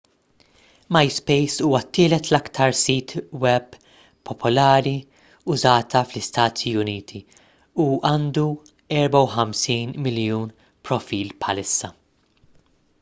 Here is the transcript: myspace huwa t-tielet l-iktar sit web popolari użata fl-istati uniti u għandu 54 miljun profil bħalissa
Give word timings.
myspace 0.95 1.57
huwa 1.65 1.79
t-tielet 1.89 2.29
l-iktar 2.31 2.71
sit 2.79 3.13
web 3.43 3.75
popolari 4.29 4.95
użata 5.57 6.01
fl-istati 6.13 6.73
uniti 6.85 7.21
u 7.85 7.87
għandu 8.11 8.47
54 8.95 10.03
miljun 10.09 10.49
profil 10.91 11.31
bħalissa 11.45 11.93